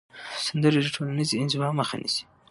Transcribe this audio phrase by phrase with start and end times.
[0.45, 2.23] سندرې د ټولنیزې انزوا مخه نیسي.